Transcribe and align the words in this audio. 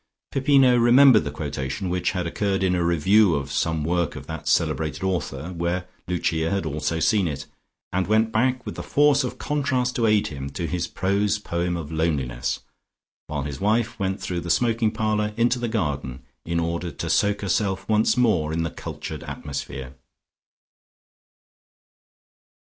Peppino 0.31 0.77
remembered 0.77 1.25
the 1.25 1.29
quotation, 1.29 1.87
which 1.87 2.13
had 2.13 2.25
occurred 2.25 2.63
in 2.63 2.73
a 2.73 2.83
review 2.83 3.35
of 3.35 3.51
some 3.51 3.83
work 3.83 4.15
of 4.15 4.25
that 4.25 4.47
celebrated 4.47 5.03
author, 5.03 5.49
where 5.53 5.85
Lucia 6.07 6.49
had 6.49 6.65
also 6.65 6.99
seen 6.99 7.27
it, 7.27 7.45
and 7.93 8.07
went 8.07 8.31
back, 8.31 8.65
with 8.65 8.73
the 8.73 8.81
force 8.81 9.23
of 9.23 9.37
contrast 9.37 9.95
to 9.95 10.07
aid 10.07 10.25
him, 10.29 10.49
to 10.49 10.65
his 10.65 10.87
prose 10.87 11.37
poem 11.37 11.77
of 11.77 11.91
"Loneliness," 11.91 12.61
while 13.27 13.43
his 13.43 13.59
wife 13.59 13.99
went 13.99 14.19
through 14.19 14.39
the 14.39 14.49
smoking 14.49 14.89
parlour 14.89 15.35
into 15.37 15.59
the 15.59 15.67
garden, 15.67 16.23
in 16.47 16.59
order 16.59 16.89
to 16.89 17.07
soak 17.07 17.41
herself 17.41 17.87
once 17.87 18.17
more 18.17 18.51
in 18.51 18.63
the 18.63 18.71
cultured 18.71 19.21
atmosphere. 19.25 19.93